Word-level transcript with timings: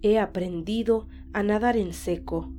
He 0.00 0.18
aprendido 0.18 1.08
a 1.32 1.42
nadar 1.42 1.76
en 1.76 1.92
seco. 1.92 2.52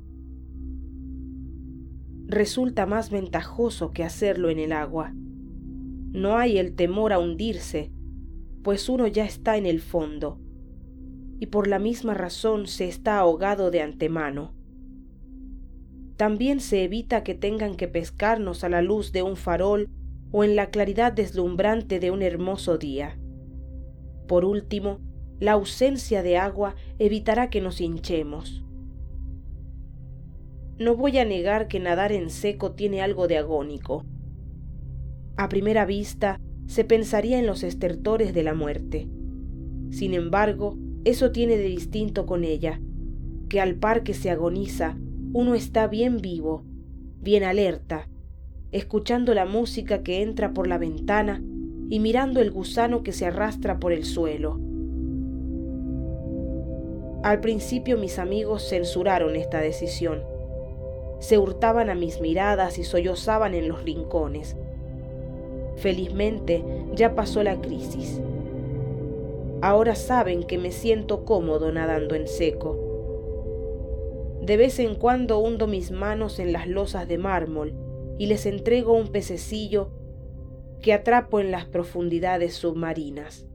Resulta 2.26 2.86
más 2.86 3.10
ventajoso 3.10 3.92
que 3.92 4.04
hacerlo 4.04 4.50
en 4.50 4.58
el 4.58 4.72
agua. 4.72 5.14
No 6.12 6.36
hay 6.36 6.58
el 6.58 6.74
temor 6.74 7.12
a 7.12 7.18
hundirse, 7.18 7.92
pues 8.62 8.88
uno 8.88 9.06
ya 9.06 9.24
está 9.24 9.56
en 9.56 9.64
el 9.64 9.80
fondo, 9.80 10.38
y 11.38 11.46
por 11.46 11.66
la 11.66 11.78
misma 11.78 12.14
razón 12.14 12.66
se 12.66 12.88
está 12.88 13.18
ahogado 13.18 13.70
de 13.70 13.80
antemano. 13.80 14.54
También 16.16 16.60
se 16.60 16.84
evita 16.84 17.24
que 17.24 17.34
tengan 17.34 17.74
que 17.76 17.88
pescarnos 17.88 18.64
a 18.64 18.68
la 18.68 18.82
luz 18.82 19.12
de 19.12 19.22
un 19.22 19.36
farol 19.36 19.88
o 20.30 20.44
en 20.44 20.56
la 20.56 20.68
claridad 20.70 21.12
deslumbrante 21.12 21.98
de 22.00 22.10
un 22.10 22.20
hermoso 22.20 22.76
día. 22.76 23.18
Por 24.28 24.44
último, 24.44 25.00
la 25.40 25.52
ausencia 25.52 26.22
de 26.22 26.36
agua 26.36 26.76
evitará 26.98 27.48
que 27.48 27.60
nos 27.60 27.80
hinchemos. 27.80 28.62
No 30.78 30.96
voy 30.96 31.18
a 31.18 31.24
negar 31.24 31.66
que 31.66 31.80
nadar 31.80 32.12
en 32.12 32.30
seco 32.30 32.72
tiene 32.72 33.02
algo 33.02 33.26
de 33.26 33.38
agónico. 33.38 34.04
A 35.36 35.48
primera 35.48 35.86
vista 35.86 36.38
se 36.66 36.84
pensaría 36.84 37.38
en 37.38 37.46
los 37.46 37.62
estertores 37.62 38.34
de 38.34 38.42
la 38.42 38.54
muerte. 38.54 39.08
Sin 39.90 40.14
embargo, 40.14 40.78
eso 41.04 41.32
tiene 41.32 41.56
de 41.56 41.64
distinto 41.64 42.26
con 42.26 42.44
ella, 42.44 42.80
que 43.48 43.60
al 43.60 43.74
par 43.76 44.02
que 44.02 44.14
se 44.14 44.30
agoniza, 44.30 44.96
uno 45.32 45.54
está 45.54 45.88
bien 45.88 46.18
vivo, 46.18 46.64
bien 47.20 47.44
alerta, 47.44 48.08
escuchando 48.72 49.34
la 49.34 49.46
música 49.46 50.02
que 50.02 50.22
entra 50.22 50.52
por 50.52 50.66
la 50.66 50.78
ventana 50.78 51.42
y 51.88 51.98
mirando 51.98 52.40
el 52.40 52.50
gusano 52.50 53.02
que 53.02 53.12
se 53.12 53.26
arrastra 53.26 53.78
por 53.80 53.92
el 53.92 54.04
suelo. 54.04 54.60
Al 57.22 57.40
principio 57.40 57.98
mis 57.98 58.18
amigos 58.18 58.68
censuraron 58.68 59.36
esta 59.36 59.60
decisión. 59.60 60.24
Se 61.18 61.38
hurtaban 61.38 61.90
a 61.90 61.94
mis 61.94 62.20
miradas 62.20 62.78
y 62.78 62.84
sollozaban 62.84 63.54
en 63.54 63.68
los 63.68 63.82
rincones. 63.84 64.56
Felizmente 65.76 66.64
ya 66.94 67.14
pasó 67.14 67.42
la 67.42 67.60
crisis. 67.60 68.20
Ahora 69.62 69.94
saben 69.94 70.44
que 70.44 70.58
me 70.58 70.72
siento 70.72 71.24
cómodo 71.24 71.70
nadando 71.70 72.14
en 72.14 72.26
seco 72.26 72.90
de 74.40 74.56
vez 74.56 74.78
en 74.78 74.94
cuando 74.94 75.38
hundo 75.38 75.66
mis 75.66 75.90
manos 75.90 76.38
en 76.38 76.52
las 76.52 76.66
losas 76.66 77.06
de 77.06 77.18
mármol 77.18 77.74
y 78.18 78.26
les 78.26 78.46
entrego 78.46 78.94
un 78.94 79.08
pececillo 79.08 79.90
que 80.80 80.94
atrapo 80.94 81.40
en 81.40 81.50
las 81.50 81.66
profundidades 81.66 82.54
submarinas. 82.54 83.46